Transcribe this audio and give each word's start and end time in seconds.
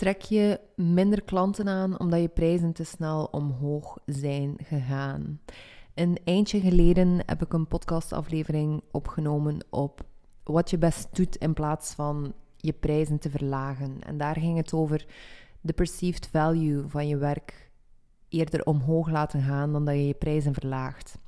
Trek 0.00 0.22
je 0.22 0.60
minder 0.74 1.22
klanten 1.22 1.68
aan 1.68 1.98
omdat 1.98 2.20
je 2.20 2.28
prijzen 2.28 2.72
te 2.72 2.84
snel 2.84 3.24
omhoog 3.24 3.98
zijn 4.06 4.56
gegaan? 4.62 5.40
Een 5.94 6.18
eindje 6.24 6.60
geleden 6.60 7.22
heb 7.26 7.42
ik 7.42 7.52
een 7.52 7.66
podcastaflevering 7.66 8.82
opgenomen 8.90 9.64
op 9.70 10.04
wat 10.44 10.70
je 10.70 10.78
best 10.78 11.16
doet 11.16 11.36
in 11.36 11.52
plaats 11.52 11.92
van 11.92 12.34
je 12.56 12.72
prijzen 12.72 13.18
te 13.18 13.30
verlagen. 13.30 14.00
En 14.00 14.18
daar 14.18 14.36
ging 14.36 14.56
het 14.56 14.72
over 14.72 15.06
de 15.60 15.72
perceived 15.72 16.26
value 16.26 16.88
van 16.88 17.08
je 17.08 17.16
werk 17.16 17.70
eerder 18.28 18.64
omhoog 18.64 19.10
laten 19.10 19.42
gaan 19.42 19.72
dan 19.72 19.84
dat 19.84 19.94
je 19.94 20.06
je 20.06 20.14
prijzen 20.14 20.54
verlaagt. 20.54 21.18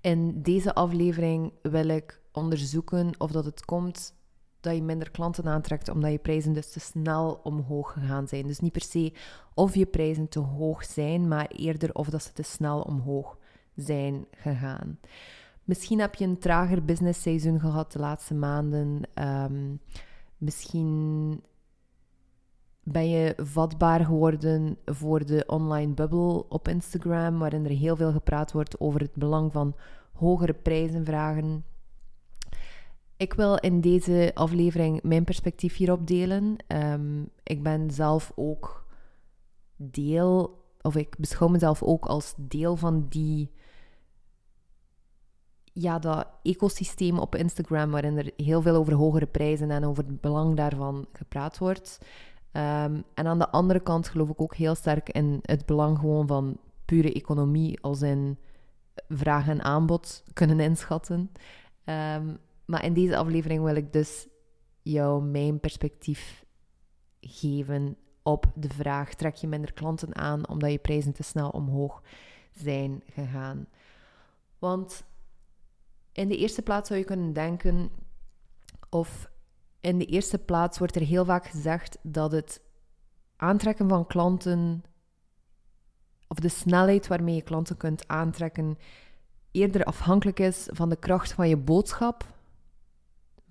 In 0.00 0.42
deze 0.42 0.74
aflevering 0.74 1.52
wil 1.62 1.88
ik 1.88 2.20
onderzoeken 2.32 3.10
of 3.18 3.30
dat 3.30 3.44
het 3.44 3.64
komt 3.64 4.14
dat 4.64 4.74
je 4.74 4.82
minder 4.82 5.10
klanten 5.10 5.44
aantrekt 5.44 5.88
omdat 5.88 6.10
je 6.10 6.18
prijzen 6.18 6.52
dus 6.52 6.70
te 6.70 6.80
snel 6.80 7.40
omhoog 7.42 7.92
gegaan 7.92 8.28
zijn. 8.28 8.46
Dus 8.46 8.60
niet 8.60 8.72
per 8.72 8.82
se 8.82 9.12
of 9.54 9.74
je 9.74 9.86
prijzen 9.86 10.28
te 10.28 10.38
hoog 10.38 10.84
zijn, 10.84 11.28
maar 11.28 11.46
eerder 11.46 11.94
of 11.94 12.08
dat 12.08 12.22
ze 12.22 12.32
te 12.32 12.42
snel 12.42 12.80
omhoog 12.80 13.38
zijn 13.74 14.26
gegaan. 14.30 14.98
Misschien 15.64 16.00
heb 16.00 16.14
je 16.14 16.24
een 16.24 16.38
trager 16.38 16.84
business 16.84 17.22
seizoen 17.22 17.60
gehad 17.60 17.92
de 17.92 17.98
laatste 17.98 18.34
maanden. 18.34 19.00
Um, 19.14 19.80
misschien 20.38 21.42
ben 22.82 23.08
je 23.08 23.34
vatbaar 23.36 24.04
geworden 24.04 24.78
voor 24.84 25.26
de 25.26 25.44
online 25.46 25.92
bubbel 25.92 26.46
op 26.48 26.68
Instagram, 26.68 27.38
waarin 27.38 27.64
er 27.64 27.70
heel 27.70 27.96
veel 27.96 28.12
gepraat 28.12 28.52
wordt 28.52 28.80
over 28.80 29.00
het 29.00 29.14
belang 29.14 29.52
van 29.52 29.74
hogere 30.12 30.54
prijzen 30.54 31.04
vragen. 31.04 31.64
Ik 33.24 33.34
wil 33.34 33.56
in 33.56 33.80
deze 33.80 34.30
aflevering 34.34 35.02
mijn 35.02 35.24
perspectief 35.24 35.76
hierop 35.76 36.06
delen. 36.06 36.56
Ehm, 36.66 37.22
ik 37.42 37.62
ben 37.62 37.90
zelf 37.90 38.32
ook 38.34 38.86
deel, 39.76 40.62
of 40.82 40.96
ik 40.96 41.16
beschouw 41.18 41.48
mezelf 41.48 41.82
ook 41.82 42.06
als 42.06 42.34
deel 42.36 42.76
van 42.76 43.06
die 43.08 43.50
ja, 45.72 45.98
dat 45.98 46.26
ecosysteem 46.42 47.18
op 47.18 47.34
Instagram, 47.34 47.90
waarin 47.90 48.18
er 48.18 48.30
heel 48.36 48.62
veel 48.62 48.74
over 48.74 48.92
hogere 48.92 49.26
prijzen 49.26 49.70
en 49.70 49.84
over 49.84 50.04
het 50.04 50.20
belang 50.20 50.56
daarvan 50.56 51.06
gepraat 51.12 51.58
wordt. 51.58 51.98
Ehm, 52.52 53.00
en 53.14 53.26
aan 53.26 53.38
de 53.38 53.50
andere 53.50 53.80
kant 53.80 54.08
geloof 54.08 54.28
ik 54.28 54.40
ook 54.40 54.54
heel 54.54 54.74
sterk 54.74 55.08
in 55.08 55.38
het 55.42 55.66
belang 55.66 55.98
gewoon 55.98 56.26
van 56.26 56.56
pure 56.84 57.12
economie, 57.12 57.80
als 57.80 58.02
in 58.02 58.38
vraag 59.08 59.48
en 59.48 59.62
aanbod 59.62 60.24
kunnen 60.32 60.60
inschatten. 60.60 61.30
Um, 61.84 62.38
maar 62.64 62.84
in 62.84 62.94
deze 62.94 63.16
aflevering 63.16 63.62
wil 63.62 63.76
ik 63.76 63.92
dus 63.92 64.28
jou 64.82 65.22
mijn 65.22 65.60
perspectief 65.60 66.44
geven 67.20 67.96
op 68.22 68.46
de 68.54 68.68
vraag: 68.68 69.14
trek 69.14 69.34
je 69.34 69.46
minder 69.46 69.72
klanten 69.72 70.16
aan 70.16 70.48
omdat 70.48 70.70
je 70.70 70.78
prijzen 70.78 71.12
te 71.12 71.22
snel 71.22 71.48
omhoog 71.48 72.02
zijn 72.52 73.02
gegaan? 73.12 73.66
Want 74.58 75.04
in 76.12 76.28
de 76.28 76.36
eerste 76.36 76.62
plaats 76.62 76.88
zou 76.88 77.00
je 77.00 77.06
kunnen 77.06 77.32
denken, 77.32 77.90
of 78.90 79.30
in 79.80 79.98
de 79.98 80.04
eerste 80.04 80.38
plaats 80.38 80.78
wordt 80.78 80.96
er 80.96 81.02
heel 81.02 81.24
vaak 81.24 81.46
gezegd 81.46 81.98
dat 82.02 82.32
het 82.32 82.62
aantrekken 83.36 83.88
van 83.88 84.06
klanten, 84.06 84.84
of 86.28 86.38
de 86.38 86.48
snelheid 86.48 87.06
waarmee 87.06 87.34
je 87.34 87.42
klanten 87.42 87.76
kunt 87.76 88.08
aantrekken, 88.08 88.78
eerder 89.50 89.84
afhankelijk 89.84 90.40
is 90.40 90.68
van 90.72 90.88
de 90.88 90.96
kracht 90.96 91.32
van 91.32 91.48
je 91.48 91.56
boodschap 91.56 92.33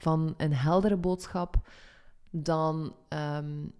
van 0.04 0.34
een 0.38 0.54
heldere 0.54 0.98
boodschap 0.98 1.68
dan 2.30 2.96
um, 3.10 3.74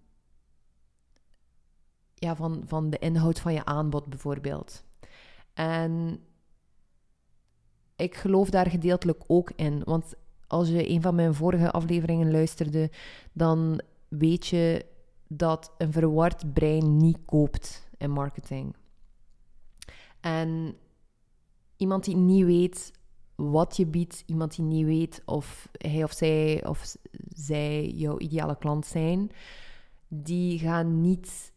ja, 2.14 2.36
van, 2.36 2.62
van 2.66 2.90
de 2.90 2.98
inhoud 2.98 3.40
van 3.40 3.52
je 3.52 3.64
aanbod 3.64 4.08
bijvoorbeeld. 4.08 4.84
En 5.54 6.20
ik 7.96 8.14
geloof 8.14 8.50
daar 8.50 8.70
gedeeltelijk 8.70 9.24
ook 9.26 9.50
in, 9.56 9.82
want 9.84 10.14
als 10.46 10.68
je 10.68 10.88
een 10.88 11.02
van 11.02 11.14
mijn 11.14 11.34
vorige 11.34 11.70
afleveringen 11.70 12.30
luisterde, 12.30 12.90
dan 13.32 13.80
weet 14.08 14.46
je 14.46 14.86
dat 15.28 15.72
een 15.78 15.92
verward 15.92 16.52
brein 16.52 16.96
niet 16.96 17.18
koopt 17.24 17.88
in 17.96 18.10
marketing. 18.10 18.76
En 20.20 20.76
iemand 21.76 22.04
die 22.04 22.16
niet 22.16 22.44
weet 22.44 22.92
wat 23.36 23.76
je 23.76 23.86
biedt, 23.86 24.22
iemand 24.26 24.56
die 24.56 24.64
niet 24.64 24.84
weet 24.84 25.22
of 25.24 25.68
hij 25.72 26.04
of 26.04 26.12
zij 26.12 26.66
of 26.66 26.96
zij 27.28 27.88
jouw 27.88 28.18
ideale 28.18 28.58
klant 28.58 28.86
zijn, 28.86 29.30
die 30.08 30.58
gaan 30.58 31.00
niet 31.00 31.52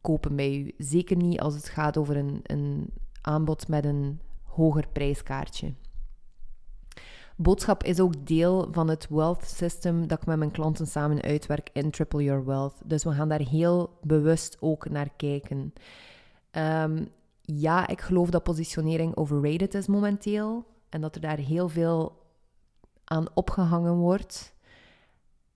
kopen 0.00 0.36
bij 0.36 0.58
u. 0.58 0.74
Zeker 0.78 1.16
niet 1.16 1.40
als 1.40 1.54
het 1.54 1.68
gaat 1.68 1.96
over 1.96 2.16
een, 2.16 2.40
een 2.42 2.92
aanbod 3.20 3.68
met 3.68 3.84
een 3.84 4.20
hoger 4.42 4.88
prijskaartje. 4.92 5.74
Boodschap 7.36 7.84
is 7.84 8.00
ook 8.00 8.26
deel 8.26 8.68
van 8.72 8.88
het 8.88 9.08
wealth 9.08 9.44
system 9.44 10.06
dat 10.06 10.20
ik 10.20 10.26
met 10.26 10.38
mijn 10.38 10.50
klanten 10.50 10.86
samen 10.86 11.22
uitwerk 11.22 11.70
in 11.72 11.90
Triple 11.90 12.22
Your 12.22 12.44
Wealth. 12.44 12.74
Dus 12.84 13.04
we 13.04 13.12
gaan 13.12 13.28
daar 13.28 13.40
heel 13.40 13.98
bewust 14.02 14.56
ook 14.60 14.88
naar 14.88 15.10
kijken. 15.16 15.72
Um, 16.52 17.08
ja, 17.42 17.88
ik 17.88 18.00
geloof 18.00 18.30
dat 18.30 18.42
positionering 18.42 19.16
overrated 19.16 19.74
is 19.74 19.86
momenteel 19.86 20.66
en 20.90 21.00
dat 21.00 21.14
er 21.14 21.20
daar 21.20 21.38
heel 21.38 21.68
veel 21.68 22.18
aan 23.04 23.26
opgehangen 23.34 23.94
wordt. 23.94 24.54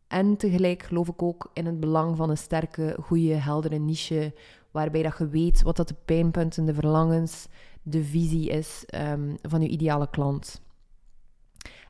En 0.07 0.37
tegelijk 0.37 0.83
geloof 0.83 1.09
ik 1.09 1.23
ook 1.23 1.51
in 1.53 1.67
het 1.67 1.81
belang 1.81 2.17
van 2.17 2.31
een 2.31 2.39
sterke, 2.39 2.97
goede, 3.01 3.35
heldere 3.35 3.79
niche, 3.79 4.35
waarbij 4.71 5.03
dat 5.03 5.19
je 5.19 5.29
weet 5.29 5.63
wat 5.63 5.77
dat 5.77 5.89
de 5.89 5.97
pijnpunten, 6.05 6.65
de 6.65 6.75
verlangens, 6.75 7.47
de 7.83 8.05
visie 8.05 8.49
is 8.49 8.85
um, 8.95 9.37
van 9.43 9.63
je 9.63 9.69
ideale 9.69 10.11
klant. 10.11 10.63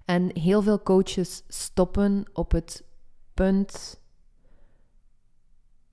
En 0.05 0.39
heel 0.39 0.63
veel 0.63 0.83
coaches 0.83 1.43
stoppen 1.49 2.25
op 2.33 2.53
het 2.53 2.85
punt 3.35 4.01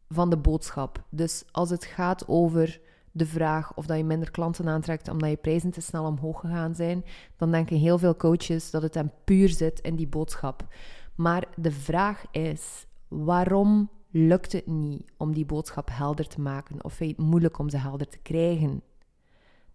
van 0.09 0.29
de 0.29 0.37
boodschap. 0.37 1.03
Dus 1.09 1.43
als 1.51 1.69
het 1.69 1.85
gaat 1.85 2.27
over 2.27 2.81
de 3.11 3.25
vraag 3.25 3.73
of 3.75 3.85
dat 3.85 3.97
je 3.97 4.03
minder 4.03 4.31
klanten 4.31 4.67
aantrekt 4.67 5.07
omdat 5.07 5.29
je 5.29 5.35
prijzen 5.35 5.71
te 5.71 5.81
snel 5.81 6.05
omhoog 6.05 6.39
gegaan 6.39 6.75
zijn, 6.75 7.05
dan 7.37 7.51
denken 7.51 7.77
heel 7.77 7.97
veel 7.97 8.15
coaches 8.15 8.71
dat 8.71 8.81
het 8.81 8.93
hem 8.93 9.11
puur 9.23 9.49
zit 9.49 9.79
in 9.79 9.95
die 9.95 10.07
boodschap. 10.07 10.67
Maar 11.15 11.47
de 11.55 11.71
vraag 11.71 12.23
is, 12.31 12.85
waarom 13.07 13.89
lukt 14.09 14.51
het 14.51 14.67
niet 14.67 15.03
om 15.17 15.33
die 15.33 15.45
boodschap 15.45 15.89
helder 15.91 16.27
te 16.27 16.41
maken? 16.41 16.83
Of 16.83 16.93
vind 16.93 17.09
je 17.09 17.15
het 17.15 17.25
moeilijk 17.25 17.59
om 17.59 17.69
ze 17.69 17.77
helder 17.77 18.07
te 18.07 18.17
krijgen? 18.17 18.81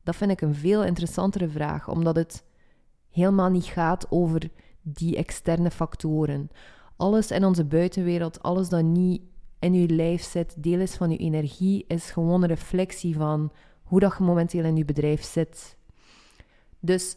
Dat 0.02 0.16
vind 0.16 0.30
ik 0.30 0.40
een 0.40 0.54
veel 0.54 0.84
interessantere 0.84 1.48
vraag, 1.48 1.88
omdat 1.88 2.16
het 2.16 2.44
helemaal 3.10 3.50
niet 3.50 3.64
gaat 3.64 4.06
over 4.10 4.50
die 4.82 5.16
externe 5.16 5.70
factoren. 5.70 6.50
Alles 6.96 7.30
in 7.30 7.44
onze 7.44 7.64
buitenwereld, 7.64 8.42
alles 8.42 8.68
dat 8.68 8.82
niet 8.82 9.22
in 9.58 9.74
je 9.74 9.88
lijf 9.88 10.22
zit, 10.22 10.62
deel 10.62 10.80
is 10.80 10.94
van 10.94 11.10
je 11.10 11.16
energie, 11.16 11.84
is 11.88 12.10
gewoon 12.10 12.42
een 12.42 12.48
reflectie 12.48 13.16
van 13.16 13.52
hoe 13.82 14.00
dat 14.00 14.14
je 14.18 14.24
momenteel 14.24 14.64
in 14.64 14.76
je 14.76 14.84
bedrijf 14.84 15.24
zit. 15.24 15.76
Dus 16.80 17.16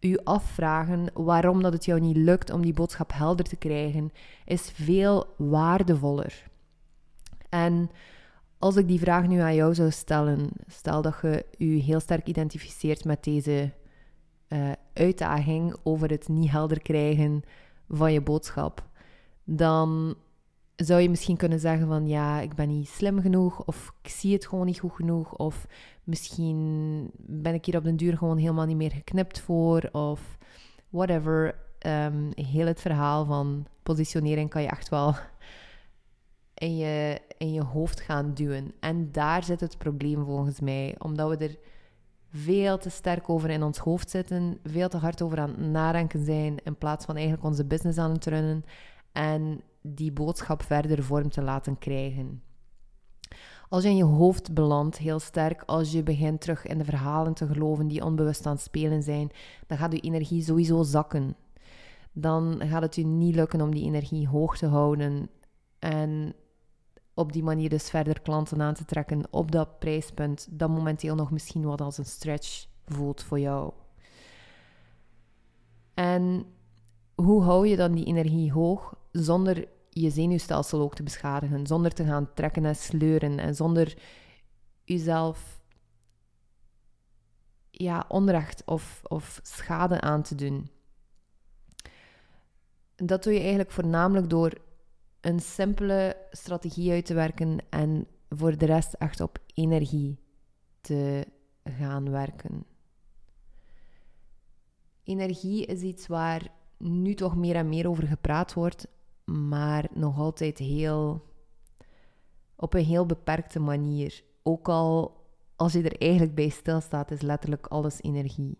u 0.00 0.18
afvragen 0.24 1.10
waarom 1.14 1.62
dat 1.62 1.72
het 1.72 1.84
jou 1.84 2.00
niet 2.00 2.16
lukt 2.16 2.50
om 2.50 2.62
die 2.62 2.72
boodschap 2.72 3.12
helder 3.12 3.44
te 3.44 3.56
krijgen, 3.56 4.12
is 4.44 4.70
veel 4.74 5.34
waardevoller. 5.36 6.50
En 7.48 7.90
als 8.58 8.76
ik 8.76 8.88
die 8.88 8.98
vraag 8.98 9.26
nu 9.26 9.38
aan 9.38 9.54
jou 9.54 9.74
zou 9.74 9.90
stellen, 9.90 10.50
stel 10.66 11.02
dat 11.02 11.18
je 11.22 11.46
je 11.58 11.66
heel 11.66 12.00
sterk 12.00 12.26
identificeert 12.26 13.04
met 13.04 13.24
deze 13.24 13.72
uh, 14.48 14.72
uitdaging 14.92 15.76
over 15.82 16.10
het 16.10 16.28
niet 16.28 16.50
helder 16.50 16.82
krijgen 16.82 17.42
van 17.88 18.12
je 18.12 18.20
boodschap, 18.20 18.88
dan 19.44 20.14
zou 20.84 21.00
je 21.00 21.10
misschien 21.10 21.36
kunnen 21.36 21.60
zeggen 21.60 21.86
van 21.86 22.06
ja, 22.06 22.40
ik 22.40 22.54
ben 22.54 22.68
niet 22.68 22.88
slim 22.88 23.20
genoeg 23.20 23.64
of 23.64 23.92
ik 24.02 24.10
zie 24.10 24.32
het 24.32 24.46
gewoon 24.46 24.66
niet 24.66 24.78
goed 24.78 24.92
genoeg 24.92 25.36
of 25.36 25.66
misschien 26.04 27.10
ben 27.16 27.54
ik 27.54 27.64
hier 27.64 27.76
op 27.76 27.84
den 27.84 27.96
duur 27.96 28.16
gewoon 28.16 28.36
helemaal 28.36 28.66
niet 28.66 28.76
meer 28.76 28.90
geknipt 28.90 29.40
voor 29.40 29.88
of 29.92 30.38
whatever. 30.88 31.54
Um, 31.86 32.30
heel 32.34 32.66
het 32.66 32.80
verhaal 32.80 33.24
van 33.24 33.66
positionering 33.82 34.50
kan 34.50 34.62
je 34.62 34.68
echt 34.68 34.88
wel 34.88 35.14
in 36.54 36.76
je, 36.76 37.20
in 37.38 37.52
je 37.52 37.62
hoofd 37.62 38.00
gaan 38.00 38.34
duwen. 38.34 38.72
En 38.80 39.12
daar 39.12 39.44
zit 39.44 39.60
het 39.60 39.78
probleem 39.78 40.24
volgens 40.24 40.60
mij, 40.60 40.94
omdat 40.98 41.28
we 41.28 41.44
er 41.44 41.58
veel 42.30 42.78
te 42.78 42.90
sterk 42.90 43.28
over 43.28 43.50
in 43.50 43.62
ons 43.62 43.78
hoofd 43.78 44.10
zitten, 44.10 44.58
veel 44.64 44.88
te 44.88 44.96
hard 44.96 45.22
over 45.22 45.40
aan 45.40 45.50
het 45.50 45.58
nadenken 45.58 46.24
zijn 46.24 46.56
in 46.64 46.76
plaats 46.76 47.04
van 47.04 47.14
eigenlijk 47.14 47.44
onze 47.44 47.64
business 47.64 47.98
aan 47.98 48.12
het 48.12 48.26
runnen. 48.26 48.64
En 49.12 49.60
die 49.82 50.12
boodschap 50.12 50.62
verder 50.62 51.02
vorm 51.02 51.30
te 51.30 51.42
laten 51.42 51.78
krijgen. 51.78 52.42
Als 53.68 53.82
je 53.82 53.88
in 53.88 53.96
je 53.96 54.04
hoofd 54.04 54.54
belandt, 54.54 54.98
heel 54.98 55.18
sterk, 55.18 55.62
als 55.66 55.92
je 55.92 56.02
begint 56.02 56.40
terug 56.40 56.66
in 56.66 56.78
de 56.78 56.84
verhalen 56.84 57.34
te 57.34 57.46
geloven 57.46 57.88
die 57.88 58.04
onbewust 58.04 58.46
aan 58.46 58.52
het 58.52 58.62
spelen 58.62 59.02
zijn, 59.02 59.30
dan 59.66 59.78
gaat 59.78 59.92
je 59.92 60.00
energie 60.00 60.42
sowieso 60.42 60.82
zakken. 60.82 61.36
Dan 62.12 62.60
gaat 62.64 62.82
het 62.82 62.94
je 62.94 63.06
niet 63.06 63.34
lukken 63.34 63.60
om 63.60 63.74
die 63.74 63.84
energie 63.84 64.28
hoog 64.28 64.58
te 64.58 64.66
houden. 64.66 65.28
En 65.78 66.34
op 67.14 67.32
die 67.32 67.42
manier 67.42 67.68
dus 67.68 67.90
verder 67.90 68.20
klanten 68.20 68.62
aan 68.62 68.74
te 68.74 68.84
trekken 68.84 69.22
op 69.30 69.52
dat 69.52 69.78
prijspunt 69.78 70.48
dat 70.50 70.68
momenteel 70.68 71.14
nog 71.14 71.30
misschien 71.30 71.62
wat 71.62 71.80
als 71.80 71.98
een 71.98 72.04
stretch 72.04 72.66
voelt 72.86 73.22
voor 73.22 73.40
jou. 73.40 73.72
En 75.94 76.44
hoe 77.14 77.42
hou 77.42 77.66
je 77.66 77.76
dan 77.76 77.92
die 77.92 78.04
energie 78.04 78.52
hoog 78.52 78.94
zonder 79.12 79.68
je 79.90 80.10
zenuwstelsel 80.10 80.80
ook 80.80 80.94
te 80.94 81.02
beschadigen, 81.02 81.66
zonder 81.66 81.92
te 81.92 82.04
gaan 82.04 82.34
trekken 82.34 82.64
en 82.64 82.76
sleuren 82.76 83.38
en 83.38 83.54
zonder 83.54 83.98
jezelf 84.84 85.62
ja, 87.70 88.04
onrecht 88.08 88.62
of, 88.64 89.00
of 89.08 89.40
schade 89.42 90.00
aan 90.00 90.22
te 90.22 90.34
doen. 90.34 90.70
Dat 92.96 93.22
doe 93.22 93.32
je 93.32 93.38
eigenlijk 93.38 93.70
voornamelijk 93.70 94.30
door 94.30 94.52
een 95.20 95.40
simpele 95.40 96.16
strategie 96.30 96.92
uit 96.92 97.06
te 97.06 97.14
werken 97.14 97.58
en 97.70 98.06
voor 98.28 98.58
de 98.58 98.66
rest 98.66 98.92
echt 98.92 99.20
op 99.20 99.38
energie 99.54 100.18
te 100.80 101.26
gaan 101.64 102.10
werken. 102.10 102.64
Energie 105.04 105.66
is 105.66 105.80
iets 105.80 106.06
waar 106.06 106.48
nu 106.76 107.14
toch 107.14 107.36
meer 107.36 107.54
en 107.54 107.68
meer 107.68 107.88
over 107.88 108.06
gepraat 108.06 108.54
wordt, 108.54 108.86
maar 109.32 109.88
nog 109.94 110.18
altijd 110.18 110.58
heel 110.58 111.30
op 112.56 112.74
een 112.74 112.84
heel 112.84 113.06
beperkte 113.06 113.60
manier. 113.60 114.22
Ook 114.42 114.68
al 114.68 115.20
als 115.56 115.72
je 115.72 115.82
er 115.82 116.00
eigenlijk 116.00 116.34
bij 116.34 116.48
stilstaat, 116.48 117.10
is 117.10 117.20
letterlijk 117.20 117.66
alles 117.66 118.02
energie. 118.02 118.58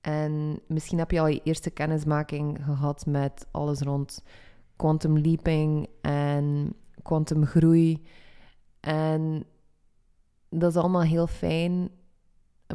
En 0.00 0.60
misschien 0.66 0.98
heb 0.98 1.10
je 1.10 1.20
al 1.20 1.26
je 1.26 1.40
eerste 1.42 1.70
kennismaking 1.70 2.58
gehad 2.64 3.06
met 3.06 3.46
alles 3.50 3.80
rond 3.80 4.24
quantum 4.76 5.18
leaping 5.18 5.88
en 6.00 6.74
quantum 7.02 7.46
groei. 7.46 8.02
En 8.80 9.44
dat 10.48 10.70
is 10.70 10.76
allemaal 10.76 11.02
heel 11.02 11.26
fijn. 11.26 11.90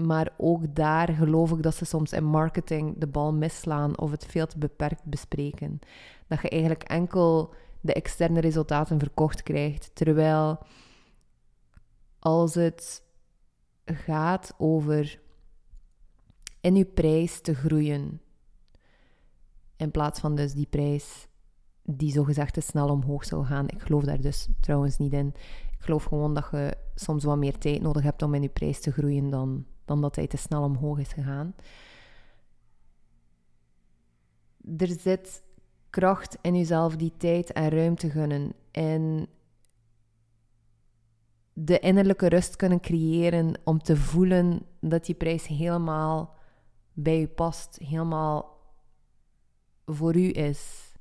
Maar 0.05 0.33
ook 0.37 0.75
daar 0.75 1.07
geloof 1.07 1.51
ik 1.51 1.63
dat 1.63 1.75
ze 1.75 1.85
soms 1.85 2.11
in 2.11 2.23
marketing 2.23 2.97
de 2.97 3.07
bal 3.07 3.33
misslaan 3.33 3.97
of 3.97 4.11
het 4.11 4.25
veel 4.25 4.47
te 4.47 4.57
beperkt 4.57 5.03
bespreken. 5.03 5.79
Dat 6.27 6.41
je 6.41 6.49
eigenlijk 6.49 6.83
enkel 6.83 7.53
de 7.81 7.93
externe 7.93 8.39
resultaten 8.39 8.99
verkocht 8.99 9.43
krijgt. 9.43 9.91
Terwijl 9.93 10.59
als 12.19 12.55
het 12.55 13.03
gaat 13.85 14.53
over 14.57 15.19
in 16.61 16.75
je 16.75 16.85
prijs 16.85 17.41
te 17.41 17.55
groeien, 17.55 18.21
in 19.77 19.91
plaats 19.91 20.19
van 20.19 20.35
dus 20.35 20.53
die 20.53 20.67
prijs 20.69 21.27
die 21.83 22.11
zogezegd 22.11 22.53
te 22.53 22.61
snel 22.61 22.89
omhoog 22.89 23.25
zou 23.25 23.45
gaan. 23.45 23.67
Ik 23.67 23.81
geloof 23.81 24.03
daar 24.03 24.21
dus 24.21 24.47
trouwens 24.59 24.97
niet 24.97 25.13
in. 25.13 25.27
Ik 25.71 25.83
geloof 25.83 26.03
gewoon 26.03 26.33
dat 26.33 26.47
je 26.51 26.77
soms 26.95 27.23
wat 27.23 27.37
meer 27.37 27.57
tijd 27.57 27.81
nodig 27.81 28.03
hebt 28.03 28.21
om 28.21 28.33
in 28.33 28.41
je 28.41 28.49
prijs 28.49 28.79
te 28.79 28.91
groeien 28.91 29.29
dan, 29.29 29.65
dan 29.87 30.01
dat 30.01 30.15
hij 30.15 30.27
te 30.27 30.37
snel 30.37 30.63
omhoog 30.63 30.99
is 30.99 31.13
gegaan. 31.13 31.55
Er 34.77 34.87
zit 34.87 35.43
kracht 35.89 36.37
in 36.41 36.55
jezelf 36.55 36.95
die 36.95 37.13
tijd 37.17 37.51
en 37.51 37.69
ruimte 37.69 38.09
gunnen. 38.09 38.53
En 38.71 39.27
de 41.53 41.79
innerlijke 41.79 42.27
rust 42.27 42.55
kunnen 42.55 42.79
creëren 42.79 43.59
om 43.63 43.81
te 43.81 43.97
voelen 43.97 44.61
dat 44.79 45.05
die 45.05 45.15
prijs 45.15 45.47
helemaal 45.47 46.35
bij 46.93 47.21
u 47.21 47.27
past, 47.27 47.77
helemaal 47.83 48.57
voor 49.85 50.15
u 50.15 50.31
is. 50.31 50.91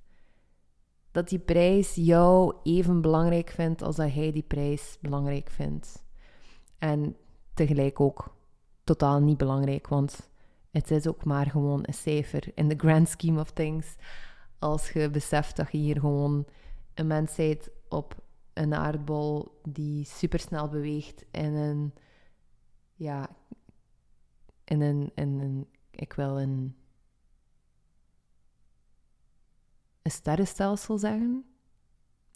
Dat 1.10 1.28
die 1.28 1.38
prijs 1.38 1.94
jou 1.94 2.54
even 2.62 3.00
belangrijk 3.00 3.50
vindt 3.50 3.82
als 3.82 3.96
dat 3.96 4.12
hij 4.12 4.32
die 4.32 4.42
prijs 4.42 4.98
belangrijk 5.00 5.50
vindt. 5.50 6.04
En 6.78 7.16
tegelijk 7.54 8.00
ook 8.00 8.35
totaal 8.86 9.20
niet 9.20 9.36
belangrijk, 9.36 9.88
want 9.88 10.28
het 10.70 10.90
is 10.90 11.06
ook 11.06 11.24
maar 11.24 11.46
gewoon 11.46 11.80
een 11.82 11.94
cijfer 11.94 12.52
in 12.54 12.68
the 12.68 12.78
grand 12.78 13.08
scheme 13.08 13.40
of 13.40 13.50
things. 13.50 13.94
Als 14.58 14.90
je 14.90 15.10
beseft 15.10 15.56
dat 15.56 15.72
je 15.72 15.78
hier 15.78 16.00
gewoon 16.00 16.46
een 16.94 17.06
mensheid 17.06 17.70
op 17.88 18.14
een 18.52 18.74
aardbol 18.74 19.60
die 19.68 20.04
supersnel 20.04 20.68
beweegt 20.68 21.24
in 21.30 21.54
een, 21.54 21.94
ja, 22.94 23.28
in 24.64 24.80
een, 24.80 25.10
in 25.14 25.40
een 25.40 25.66
ik 25.90 26.12
wil 26.12 26.40
een, 26.40 26.76
een 30.02 30.10
sterrenstelsel 30.10 30.98
zeggen. 30.98 31.44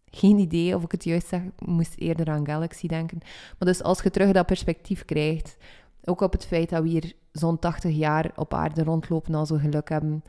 Geen 0.04 0.38
idee 0.38 0.74
of 0.74 0.82
ik 0.82 0.92
het 0.92 1.04
juist 1.04 1.26
zeg, 1.26 1.42
ik 1.42 1.66
moest 1.66 1.94
eerder 1.96 2.30
aan 2.30 2.46
Galaxy 2.46 2.86
denken. 2.86 3.18
Maar 3.58 3.68
dus 3.68 3.82
als 3.82 4.02
je 4.02 4.10
terug 4.10 4.32
dat 4.32 4.46
perspectief 4.46 5.04
krijgt, 5.04 5.56
ook 6.04 6.20
op 6.20 6.32
het 6.32 6.46
feit 6.46 6.70
dat 6.70 6.82
we 6.82 6.88
hier 6.88 7.14
zo'n 7.32 7.58
80 7.58 7.94
jaar 7.94 8.32
op 8.36 8.54
aarde 8.54 8.82
rondlopen 8.82 9.34
als 9.34 9.50
we 9.50 9.58
geluk 9.58 9.88
hebben. 9.88 10.24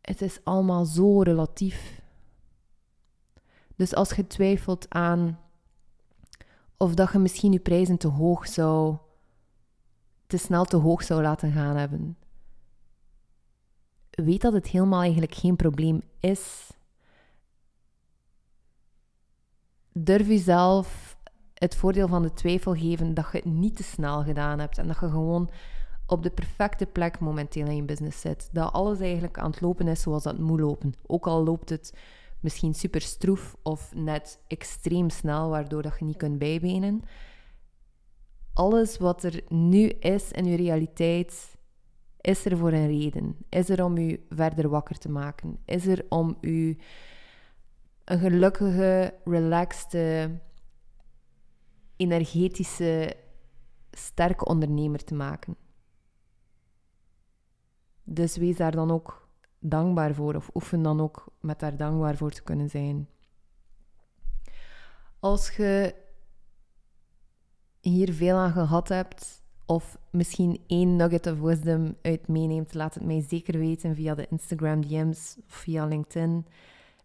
Het 0.00 0.22
is 0.22 0.40
allemaal 0.44 0.84
zo 0.84 1.20
relatief. 1.20 2.02
Dus 3.76 3.94
als 3.94 4.10
je 4.10 4.26
twijfelt 4.26 4.90
aan 4.90 5.38
of 6.76 6.94
dat 6.94 7.12
je 7.12 7.18
misschien 7.18 7.52
je 7.52 7.58
prijzen 7.58 7.98
te 7.98 8.08
hoog 8.08 8.48
zou, 8.48 8.96
te 10.26 10.36
snel 10.36 10.64
te 10.64 10.76
hoog 10.76 11.02
zou 11.02 11.22
laten 11.22 11.52
gaan 11.52 11.76
hebben, 11.76 12.16
weet 14.10 14.40
dat 14.40 14.52
het 14.52 14.66
helemaal 14.66 15.00
eigenlijk 15.00 15.34
geen 15.34 15.56
probleem 15.56 16.02
is. 16.20 16.70
Durf 19.92 20.26
jezelf 20.26 21.13
het 21.54 21.74
voordeel 21.76 22.08
van 22.08 22.22
de 22.22 22.32
twijfel 22.32 22.74
geven 22.74 23.14
dat 23.14 23.26
je 23.32 23.38
het 23.38 23.46
niet 23.46 23.76
te 23.76 23.82
snel 23.82 24.22
gedaan 24.22 24.58
hebt 24.58 24.78
en 24.78 24.86
dat 24.86 25.00
je 25.00 25.08
gewoon 25.08 25.50
op 26.06 26.22
de 26.22 26.30
perfecte 26.30 26.86
plek 26.86 27.18
momenteel 27.18 27.66
in 27.66 27.76
je 27.76 27.82
business 27.82 28.20
zit. 28.20 28.48
Dat 28.52 28.72
alles 28.72 29.00
eigenlijk 29.00 29.38
aan 29.38 29.50
het 29.50 29.60
lopen 29.60 29.88
is 29.88 30.02
zoals 30.02 30.22
dat 30.22 30.38
moet 30.38 30.60
lopen. 30.60 30.94
Ook 31.06 31.26
al 31.26 31.44
loopt 31.44 31.70
het 31.70 31.92
misschien 32.40 32.74
super 32.74 33.00
stroef 33.00 33.56
of 33.62 33.94
net 33.94 34.40
extreem 34.46 35.10
snel, 35.10 35.48
waardoor 35.48 35.82
dat 35.82 35.98
je 35.98 36.04
niet 36.04 36.16
kunt 36.16 36.38
bijbenen. 36.38 37.02
Alles 38.52 38.98
wat 38.98 39.22
er 39.22 39.40
nu 39.48 39.88
is 39.88 40.30
in 40.30 40.44
je 40.44 40.56
realiteit, 40.56 41.56
is 42.20 42.44
er 42.44 42.56
voor 42.56 42.72
een 42.72 42.86
reden. 42.86 43.36
Is 43.48 43.68
er 43.68 43.84
om 43.84 43.96
u 43.96 44.24
verder 44.28 44.68
wakker 44.68 44.98
te 44.98 45.10
maken. 45.10 45.58
Is 45.64 45.86
er 45.86 46.04
om 46.08 46.36
u 46.40 46.78
een 48.04 48.18
gelukkige, 48.18 49.14
relaxte, 49.24 50.30
energetische, 51.96 53.16
sterke 53.90 54.44
ondernemer 54.44 55.04
te 55.04 55.14
maken. 55.14 55.56
Dus 58.04 58.36
wees 58.36 58.56
daar 58.56 58.72
dan 58.72 58.90
ook 58.90 59.28
dankbaar 59.58 60.14
voor 60.14 60.34
of 60.34 60.50
oefen 60.54 60.82
dan 60.82 61.00
ook 61.00 61.26
met 61.40 61.58
daar 61.58 61.76
dankbaar 61.76 62.16
voor 62.16 62.30
te 62.30 62.42
kunnen 62.42 62.70
zijn. 62.70 63.08
Als 65.18 65.50
je 65.56 65.94
hier 67.80 68.12
veel 68.12 68.36
aan 68.36 68.52
gehad 68.52 68.88
hebt 68.88 69.42
of 69.66 69.98
misschien 70.10 70.60
één 70.66 70.96
nugget 70.96 71.26
of 71.26 71.40
wisdom 71.40 71.94
uit 72.02 72.28
meeneemt, 72.28 72.74
laat 72.74 72.94
het 72.94 73.04
mij 73.04 73.20
zeker 73.20 73.58
weten 73.58 73.94
via 73.94 74.14
de 74.14 74.26
Instagram 74.30 74.80
DM's 74.80 75.36
of 75.48 75.54
via 75.54 75.86
LinkedIn. 75.86 76.46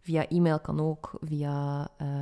Via 0.01 0.27
e-mail 0.27 0.59
kan 0.59 0.79
ook, 0.79 1.17
via 1.21 1.89
uh, 2.01 2.21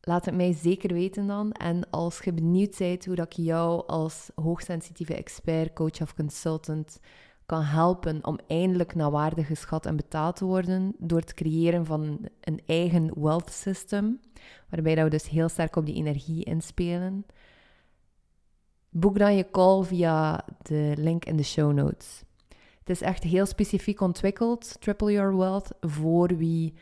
Laat 0.00 0.24
het 0.24 0.34
mij 0.34 0.52
zeker 0.52 0.92
weten 0.92 1.26
dan. 1.26 1.52
En 1.52 1.90
als 1.90 2.18
je 2.18 2.32
benieuwd 2.32 2.78
bent 2.78 3.04
hoe 3.04 3.14
dat 3.14 3.26
ik 3.26 3.44
jou 3.44 3.86
als 3.86 4.30
hoogsensitieve 4.34 5.14
expert, 5.14 5.72
coach 5.72 6.00
of 6.00 6.14
consultant 6.14 7.00
kan 7.48 7.62
helpen 7.62 8.24
om 8.24 8.38
eindelijk 8.46 8.94
naar 8.94 9.10
waarde 9.10 9.44
geschat 9.44 9.86
en 9.86 9.96
betaald 9.96 10.36
te 10.36 10.44
worden 10.44 10.94
door 10.98 11.20
het 11.20 11.34
creëren 11.34 11.86
van 11.86 12.28
een 12.40 12.60
eigen 12.66 13.22
wealth 13.22 13.50
system, 13.50 14.20
waarbij 14.68 14.94
dat 14.94 15.04
we 15.04 15.10
dus 15.10 15.28
heel 15.28 15.48
sterk 15.48 15.76
op 15.76 15.86
die 15.86 15.94
energie 15.94 16.44
inspelen. 16.44 17.26
Boek 18.90 19.18
dan 19.18 19.36
je 19.36 19.50
call 19.50 19.84
via 19.84 20.44
de 20.62 20.92
link 20.96 21.24
in 21.24 21.36
de 21.36 21.42
show 21.42 21.72
notes. 21.72 22.22
Het 22.78 22.90
is 22.90 23.00
echt 23.00 23.22
heel 23.22 23.46
specifiek 23.46 24.00
ontwikkeld, 24.00 24.80
Triple 24.80 25.12
Your 25.12 25.36
Wealth, 25.36 25.68
voor 25.80 26.36
wie 26.36 26.74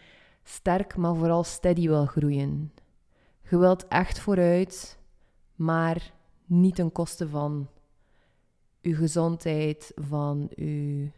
sterk, 0.43 0.97
maar 0.97 1.15
vooral 1.15 1.45
steady 1.45 1.89
wil 1.89 2.07
groeien. 2.07 2.73
Je 3.49 3.59
wilt 3.59 3.89
echt 3.89 4.19
vooruit, 4.19 4.99
maar 5.55 6.13
niet 6.45 6.75
ten 6.75 6.93
koste 6.93 7.29
van 7.29 7.69
je 8.81 8.95
gezondheid, 8.95 9.93
van 9.95 10.49
je 10.55 11.11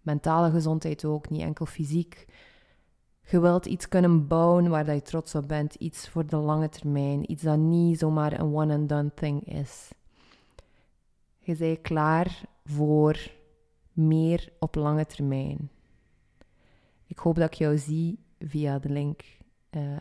mentale 0.00 0.50
gezondheid 0.50 1.04
ook, 1.04 1.30
niet 1.30 1.40
enkel 1.40 1.66
fysiek. 1.66 2.26
Je 3.30 3.40
wilt 3.40 3.66
iets 3.66 3.88
kunnen 3.88 4.26
bouwen 4.26 4.70
waar 4.70 4.94
je 4.94 5.02
trots 5.02 5.34
op 5.34 5.48
bent, 5.48 5.74
iets 5.74 6.08
voor 6.08 6.26
de 6.26 6.36
lange 6.36 6.68
termijn, 6.68 7.30
iets 7.30 7.42
dat 7.42 7.58
niet 7.58 7.98
zomaar 7.98 8.32
een 8.32 8.54
one-and-done 8.54 9.14
thing 9.14 9.44
is. 9.46 9.90
Je 11.38 11.56
bent 11.56 11.80
klaar 11.80 12.42
voor 12.64 13.30
meer 13.92 14.52
op 14.58 14.74
lange 14.74 15.06
termijn. 15.06 15.70
Ik 17.06 17.18
hoop 17.18 17.34
dat 17.34 17.46
ik 17.46 17.54
jou 17.54 17.78
zie 17.78 18.18
via 18.38 18.78
de 18.78 18.88
link 18.88 19.22
uh, 19.70 19.96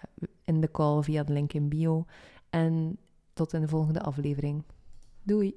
in 0.45 0.61
de 0.61 0.71
call, 0.71 1.03
via 1.03 1.23
de 1.23 1.33
link 1.33 1.53
in 1.53 1.69
bio. 1.69 2.05
En 2.49 2.97
tot 3.33 3.53
in 3.53 3.61
de 3.61 3.67
volgende 3.67 4.01
aflevering. 4.01 4.63
Doei! 5.23 5.55